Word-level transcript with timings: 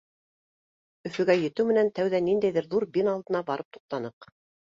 Өфөгә 1.09 1.33
етеү 1.41 1.65
менән 1.71 1.91
тәүҙә 1.99 2.21
ниндәйҙер 2.29 2.69
ҙур 2.73 2.87
бина 2.97 3.13
алдына 3.17 3.45
барып 3.53 3.69
туҡтаныҡ. 3.77 4.31